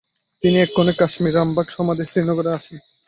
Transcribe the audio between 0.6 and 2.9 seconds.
এক্ষণে কাশ্মীর, রামবাগ সমাধি, শ্রীনগরে আছেন।